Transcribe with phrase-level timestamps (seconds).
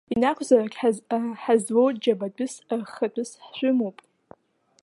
[0.13, 0.73] Ианакәзаалак
[1.43, 3.97] ҳазлоу џьабатәыс, рххатәыс ҳшәымоуп.